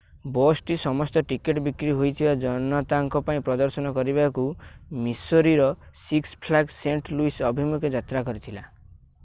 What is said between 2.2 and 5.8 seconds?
ଜନତାଙ୍କ ପାଇଁ ପ୍ରଦର୍ଶନ କରିବାକୁ ମିସୋରୀର